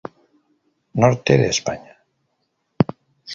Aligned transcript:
Norte 1.01 1.37
de 1.37 1.49
España. 1.55 1.95